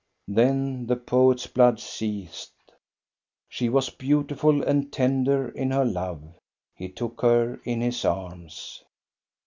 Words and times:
Then 0.27 0.87
the 0.87 0.95
poefs 0.95 1.45
blood 1.45 1.79
seethed. 1.79 2.49
She 3.47 3.69
was 3.69 3.91
beautiful 3.91 4.63
and 4.63 4.91
tender 4.91 5.49
in 5.49 5.69
her 5.69 5.85
love. 5.85 6.23
He 6.73 6.89
took 6.89 7.21
her 7.21 7.61
in 7.65 7.81
his 7.81 8.03
arms. 8.03 8.83